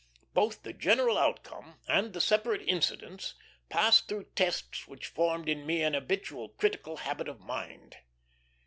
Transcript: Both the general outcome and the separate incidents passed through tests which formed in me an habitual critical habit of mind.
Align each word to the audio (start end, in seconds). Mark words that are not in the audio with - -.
Both 0.33 0.63
the 0.63 0.73
general 0.73 1.15
outcome 1.15 1.79
and 1.87 2.11
the 2.11 2.21
separate 2.21 2.63
incidents 2.67 3.35
passed 3.69 4.07
through 4.07 4.31
tests 4.35 4.87
which 4.87 5.05
formed 5.05 5.47
in 5.47 5.63
me 5.63 5.83
an 5.83 5.93
habitual 5.93 6.49
critical 6.49 6.97
habit 6.97 7.27
of 7.29 7.39
mind. 7.39 7.97